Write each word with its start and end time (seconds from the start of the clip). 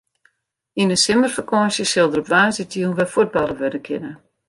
Yn 0.81 0.89
de 0.91 0.97
simmerfakânsje 1.05 1.83
sil 1.91 2.09
der 2.11 2.21
op 2.23 2.31
woansdeitejûn 2.33 2.95
wer 2.97 3.11
fuotballe 3.13 3.55
wurde 3.59 3.81
kinne. 3.87 4.11